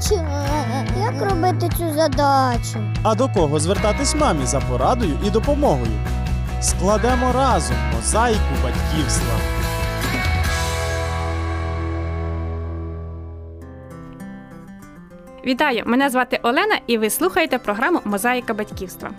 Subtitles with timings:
[0.00, 0.24] бачу.
[1.00, 2.78] Як робити цю задачу?
[3.02, 5.92] А до кого звертатись мамі за порадою і допомогою?
[6.60, 9.34] Складемо разом мозаїку батьківства.
[15.46, 15.82] Вітаю!
[15.86, 19.10] Мене звати Олена, і ви слухаєте програму Мозаїка батьківства.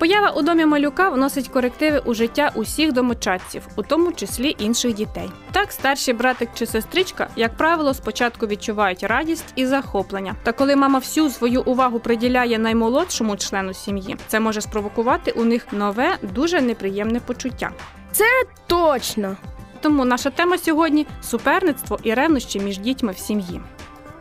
[0.00, 5.30] Поява у домі малюка вносить корективи у життя усіх домочадців, у тому числі інших дітей.
[5.52, 10.34] Так, старший братик чи сестричка, як правило, спочатку відчувають радість і захоплення.
[10.42, 15.72] Та коли мама всю свою увагу приділяє наймолодшому члену сім'ї, це може спровокувати у них
[15.72, 17.70] нове, дуже неприємне почуття.
[18.12, 18.24] Це
[18.66, 19.36] Точно.
[19.80, 23.60] Тому наша тема сьогодні суперництво і ревнощі між дітьми в сім'ї.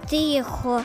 [0.09, 0.81] Тихо.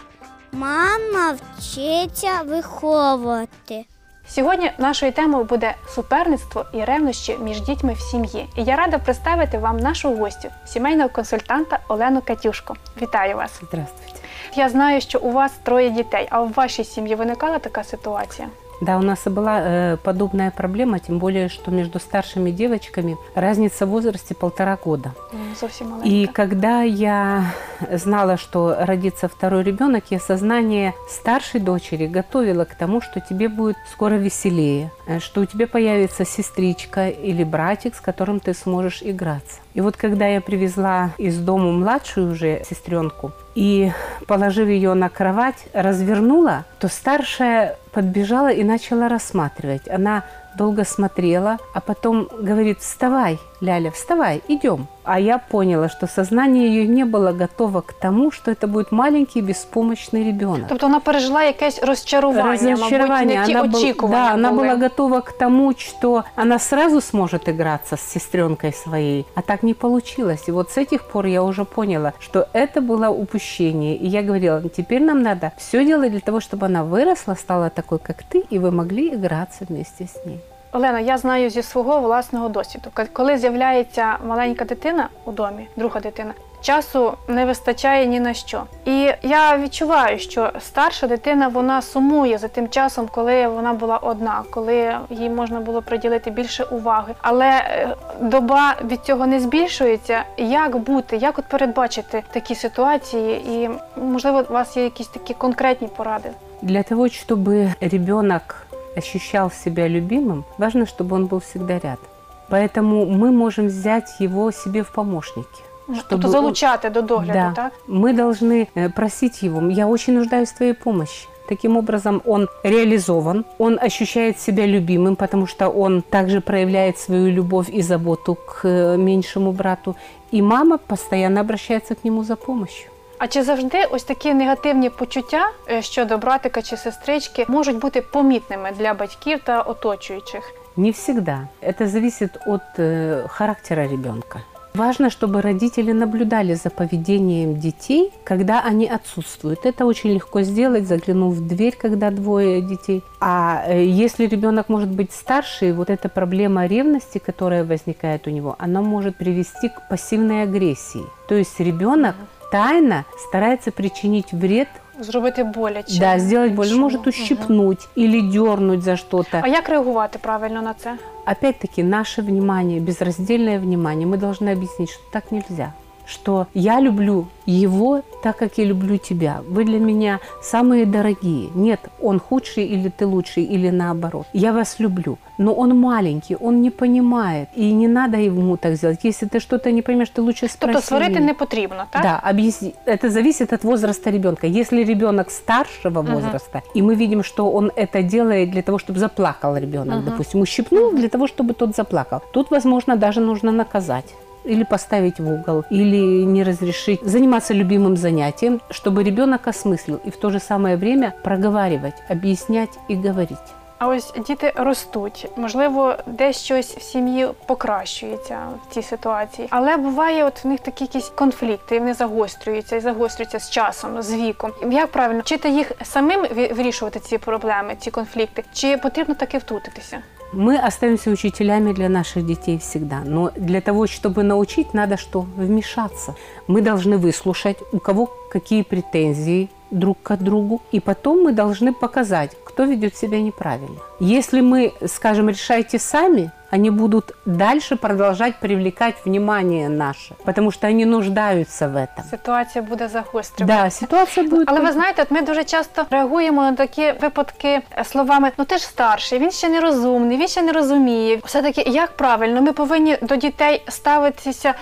[0.52, 3.84] Мама вчиться виховувати.
[4.28, 8.48] Сьогодні нашою темою буде суперництво і ревнощі між дітьми в сім'ї.
[8.57, 12.76] І я рада представити вам нашу гостю, сімейного консультанта Олену Катюшко.
[13.02, 13.60] Вітаю вас!
[13.63, 14.21] Здравствуйте.
[14.57, 18.48] Я знаю, що у вас троє дітей, а в вашій сім'ї виникала така ситуація?
[18.80, 23.86] Да, у нас и была э, подобная проблема, тем более, что между старшими девочками разница
[23.86, 25.12] в возрасте полтора года.
[25.60, 26.08] Зовсім маленька.
[26.08, 27.54] И когда я
[27.92, 33.76] знала, что родится второй ребенок, я сознание старшей дочери готовила к тому, что тебе будет
[33.92, 39.60] скоро веселее, э, что у тебя появится сестричка или братик, с которым ты сможешь играться.
[39.74, 43.93] И вот когда я привезла из дома младшую уже сестренку и,
[44.27, 49.88] положив ее на кровать, развернула, то старшая подбежала и начала рассматривать.
[49.88, 50.24] Она
[50.57, 54.88] долго смотрела, а потом говорит, вставай, Ляля, вставай, идем.
[55.05, 59.43] А я поняла, что сознание ее не было готово к тому, что это будет маленький
[59.43, 60.69] беспомощный ребенок.
[60.69, 63.38] Тобто вона пережила якесь розчарування, мабуть, Разочарование.
[63.41, 67.49] не ті Она, был- очікування да, она была готова к тому, что она сразу сможет
[67.49, 70.48] играться с сестренкой своей, а так не получилось.
[70.48, 73.97] И вот с этих пор я уже поняла, что это было упущение.
[73.97, 77.98] И я говорила, теперь нам надо все делать для того, чтобы она выросла, стала такой,
[77.98, 80.41] как ты, и вы могли играться вместе с ней.
[80.74, 82.90] Олена, я знаю зі свого власного досвіду.
[83.12, 88.62] Коли з'являється маленька дитина у домі, друга дитина, часу не вистачає ні на що.
[88.84, 94.42] І я відчуваю, що старша дитина вона сумує за тим часом, коли вона була одна,
[94.50, 97.14] коли їй можна було приділити більше уваги.
[97.22, 100.24] Але е, доба від цього не збільшується.
[100.36, 103.42] Як бути, як от передбачити такі ситуації?
[103.48, 103.70] І
[104.00, 106.30] можливо, у вас є якісь такі конкретні поради?
[106.62, 108.66] Для того, чтобы ребенок
[108.97, 112.06] ощущал себя любимым, важно, чтобы он был всегда рядом.
[112.49, 115.62] Поэтому мы можем взять его себе в помощники.
[116.09, 117.53] тобто он- залучати до догляду, Да.
[117.55, 117.72] так?
[117.87, 121.28] Мы должны э, просить его, я очень нуждаюсь в твоей помощи.
[121.49, 127.69] Таким образом, он реализован, он ощущает себя любимым, потому что он также проявляет свою любовь
[127.69, 129.94] и заботу к э, меньшему брату.
[130.32, 132.91] И мама постоянно обращается к нему за помощью.
[133.23, 138.72] А чи завжди ось такі негативні почуття е, щодо братика чи сестрички можуть бути помітними
[138.77, 140.53] для батьків та оточуючих?
[140.77, 141.47] Не всегда.
[141.61, 144.39] Это зависит от э, характера ребенка.
[144.73, 149.66] Важно, чтобы родители наблюдали за поведением детей, когда они отсутствуют.
[149.66, 153.03] Это очень легко сделать, заглянув в дверь, когда двое детей.
[153.19, 158.55] А э, если ребенок может быть старше, вот эта проблема ревности, которая возникает у него,
[158.59, 161.03] она может привести к пассивной агрессии.
[161.27, 162.16] То есть ребенок
[162.54, 164.69] тайно старается причинить вред,
[165.00, 165.98] Зробити боляче.
[166.00, 166.82] да, сделать больно, іншому.
[166.82, 169.41] может ущипнуть или дернуть за что-то.
[169.42, 170.94] А як реагувати правильно на це?
[171.26, 175.72] Опять-таки, наше внимание, безраздельное внимание, мы должны объяснить, что так нельзя.
[176.06, 179.42] Что я люблю его так, как я люблю тебя.
[179.48, 181.50] Вы для меня самые дорогие.
[181.54, 184.26] Нет, он худший или ты лучший, или наоборот.
[184.32, 185.19] Я вас люблю.
[185.38, 187.48] Но он маленький, он не понимает.
[187.56, 189.00] И не надо ему так сделать.
[189.04, 192.03] Если ты что-то не поймешь, ты лучше спроси Тобто сварити не потрібно, так?
[192.03, 192.75] Да, объясни.
[192.87, 194.47] Это зависит от возраста ребенка.
[194.47, 199.56] Если ребенок старшего возраста, и мы видим, что он это делает для того, чтобы заплакал
[199.56, 200.05] ребенок, Мгм.
[200.05, 202.20] допустим, ущипнул для того, чтобы тот заплакал.
[202.32, 204.14] Тут, возможно, даже нужно наказать
[204.45, 210.18] или поставить в угол, или не разрешить заниматься любимым занятием, чтобы ребенок осмыслил и в
[210.18, 213.38] то же самое время проговаривать, объяснять и говорить.
[213.77, 218.38] А ось діти ростуть, можливо, десь щось в сім'ї покращується
[218.69, 219.47] в цій ситуації.
[219.51, 224.01] Але буває, от в них такі якісь конфлікти, і вони загострюються і загострюються з часом,
[224.01, 224.51] з віком.
[224.71, 229.97] Як правильно вчити їх самим ві- вирішувати ці проблеми, ці конфлікти, чи потрібно таки втрутитися?
[230.36, 233.02] Мы остаемся учителями для наших детей всегда.
[233.04, 235.26] Но для того, чтобы научить, надо что?
[235.36, 236.16] Вмешаться.
[236.48, 240.60] Мы должны выслушать, у кого какие претензии друг к другу.
[240.72, 243.78] И потом мы должны показать, кто ведет себя неправильно.
[244.03, 250.86] Если мы скажем, решайте сами, они будут дальше продолжать привлекать внимание наше, потому что они
[250.86, 252.03] нуждаются в этом.
[252.09, 253.63] Ситуація буде загострюватися.
[253.63, 254.50] Да, ситуация будет...
[254.50, 257.47] Але ви знаєте, от ми дуже часто реагуємо на такі випадки
[257.77, 261.19] е, словами: ну ти ж старший, він ще не розумний, він ще не розуміє.
[261.25, 264.53] Все таки, як правильно, ми повинні до дітей ставитися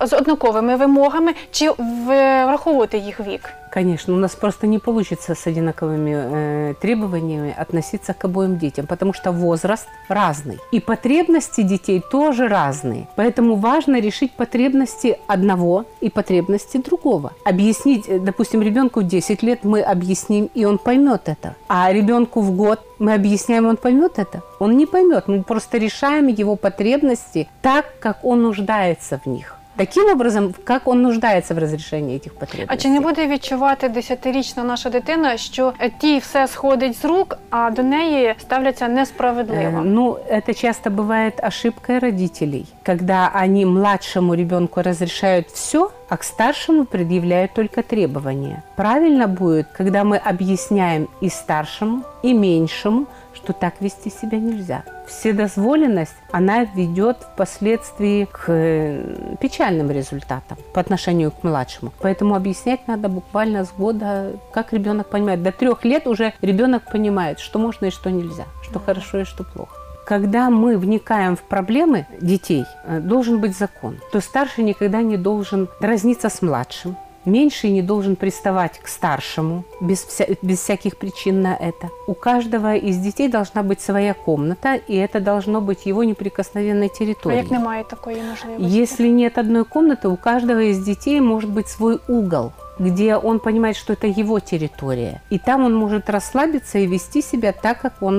[0.00, 3.50] е, з однаковими вимогами чи в- враховувати їх вік.
[3.74, 9.13] Конечно, у нас просто не получится с одинаковыми э, требованиями относиться к обоим детям, потому
[9.13, 10.59] что возраст разный.
[10.71, 13.07] И потребности детей тоже разные.
[13.15, 17.31] Поэтому важно решить потребности одного и потребности другого.
[17.45, 21.55] Объяснить, э, допустим, ребенку в 10 лет мы объясним, и он поймет это.
[21.67, 24.41] А ребенку в год мы объясняем, он поймет это?
[24.59, 25.27] Он не поймет.
[25.27, 29.60] Мы просто решаем его потребности так, как он нуждается в них.
[29.80, 32.66] Таким образом, как он нуждается в разрешении этих потребностей.
[32.68, 37.38] А чи не буде відчувати десятирічна наша дитина, що е, тій все сходить з рук,
[37.50, 39.78] а до неї ставляться несправедливо?
[39.78, 46.24] Э, Ну, это часто бывает ошибкой родителей, когда они младшему ребенку разрешают все, а к
[46.24, 48.62] старшему предъявляют только требования.
[48.76, 54.83] Правильно будет, когда мы объясняем и старшему, и меньшему, что так вести себя нельзя.
[55.07, 61.91] Вседозволенность, она ведет впоследствии к э, печальным результатам по отношению к младшему.
[61.99, 65.43] Поэтому объяснять надо буквально с года, как ребенок понимает.
[65.43, 69.43] До трех лет уже ребенок понимает, что можно и что нельзя, что хорошо и что
[69.43, 69.75] плохо.
[70.05, 73.99] Когда мы вникаем в проблемы детей, э, должен быть закон.
[74.11, 76.97] То старший никогда не должен разниться с младшим.
[77.28, 81.88] Меньший не должен приставать к старшему без, вся- без всяких причин на это.
[82.06, 86.98] У каждого из детей должна быть своя комната, и это должно быть его неприкосновенной А
[86.98, 87.42] территорией.
[87.42, 88.80] як немає такої можливості?
[88.80, 93.76] Если нет одной комнаты, у каждого из детей может быть свой угол, где он понимает,
[93.76, 95.20] что это его территория.
[95.32, 98.16] И там он может расслабиться и вести себя так, как он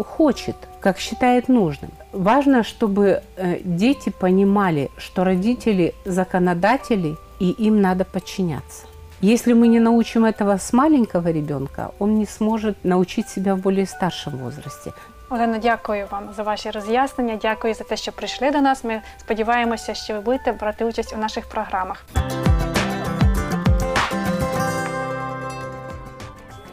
[0.00, 1.90] э, хочет, как считает нужным.
[2.12, 8.85] Важно, чтобы э, дети понимали, что родители законодатели, и им надо подчиняться.
[9.21, 13.85] Если мы не научим этого с маленького ребенка, он не сможет научить себя в более
[13.85, 14.93] старшем возрасте.
[15.29, 17.39] Олена, дякую вам за ваші роз'яснення.
[17.41, 18.83] Дякую за те, що прийшли до нас.
[18.83, 22.05] Ми сподіваємося, що ви будете брати участь у наших програмах.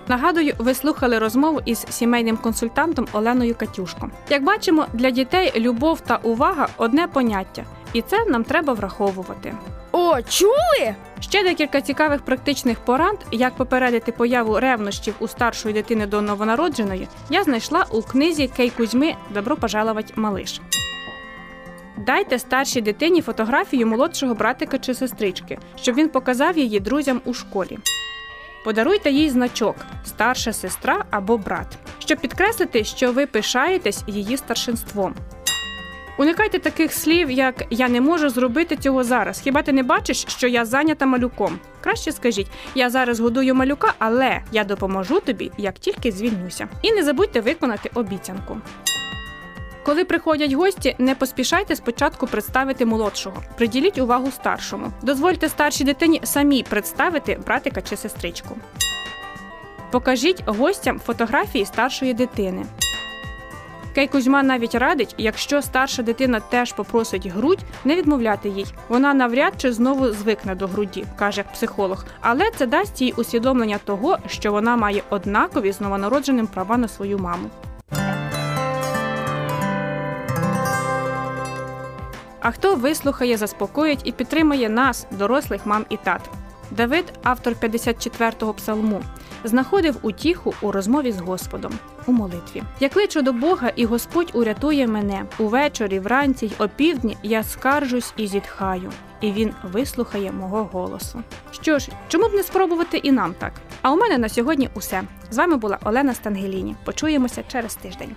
[0.08, 4.10] Нагадую, ви слухали розмову із сімейним консультантом Оленою Катюшко.
[4.30, 9.54] Як бачимо, для дітей любов та увага одне поняття, і це нам треба враховувати.
[9.92, 10.94] О, чули?
[11.20, 17.44] Ще декілька цікавих практичних порад, як попередити появу ревнощів у старшої дитини до новонародженої, я
[17.44, 20.60] знайшла у книзі Кей Кузьми Добро пожаловать, малиш.
[21.96, 27.78] Дайте старшій дитині фотографію молодшого братика чи сестрички, щоб він показав її друзям у школі.
[28.64, 35.14] Подаруйте їй значок старша сестра або брат, щоб підкреслити, що ви пишаєтесь її старшинством.
[36.18, 39.40] Уникайте таких слів, як я не можу зробити цього зараз.
[39.40, 41.58] Хіба ти не бачиш, що я зайнята малюком?
[41.80, 46.68] Краще скажіть, я зараз годую малюка, але я допоможу тобі, як тільки звільнюся.
[46.82, 48.56] І не забудьте виконати обіцянку.
[49.84, 53.42] Коли приходять гості, не поспішайте спочатку представити молодшого.
[53.56, 54.86] Приділіть увагу старшому.
[55.02, 58.56] Дозвольте старшій дитині самій представити братика чи сестричку.
[59.90, 62.64] Покажіть гостям фотографії старшої дитини.
[63.94, 68.66] Кей Кузьма навіть радить, якщо старша дитина теж попросить грудь, не відмовляти їй.
[68.88, 72.04] Вона навряд чи знову звикне до груді, каже психолог.
[72.20, 77.18] Але це дасть їй усвідомлення того, що вона має однакові з новонародженим права на свою
[77.18, 77.50] маму.
[82.40, 86.30] А хто вислухає, заспокоїть і підтримає нас, дорослих мам і тат?
[86.70, 89.02] Давид, автор 54-го псалму,
[89.44, 91.72] знаходив утіху у розмові з Господом
[92.06, 92.62] у молитві.
[92.80, 95.24] Я кличу до Бога, і Господь урятує мене.
[95.38, 101.22] Увечері, вранці й опівдні я скаржусь і зітхаю, і він вислухає мого голосу.
[101.50, 103.52] Що ж, чому б не спробувати і нам так?
[103.82, 105.02] А у мене на сьогодні усе.
[105.30, 106.76] З вами була Олена Стангеліні.
[106.84, 108.16] Почуємося через тиждень.